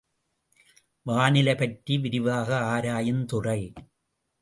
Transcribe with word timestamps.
வானிலை 1.05 1.55
பற்றி 1.55 1.97
விரிவாக 1.97 2.49
ஆராயுந் 2.73 3.25
துறை. 3.25 3.61